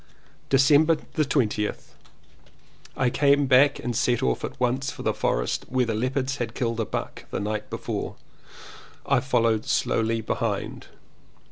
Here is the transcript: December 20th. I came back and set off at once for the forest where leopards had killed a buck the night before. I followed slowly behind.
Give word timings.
December 0.49 0.95
20th. 0.95 1.91
I 2.97 3.11
came 3.11 3.45
back 3.45 3.77
and 3.77 3.95
set 3.95 4.23
off 4.23 4.43
at 4.43 4.59
once 4.59 4.89
for 4.89 5.03
the 5.03 5.13
forest 5.13 5.63
where 5.69 5.85
leopards 5.85 6.37
had 6.37 6.55
killed 6.55 6.79
a 6.79 6.85
buck 6.85 7.25
the 7.29 7.39
night 7.39 7.69
before. 7.69 8.15
I 9.05 9.19
followed 9.19 9.65
slowly 9.67 10.21
behind. 10.21 10.87